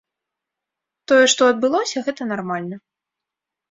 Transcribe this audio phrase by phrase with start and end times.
[1.13, 2.85] Тое, што адбылося, гэта нармальна.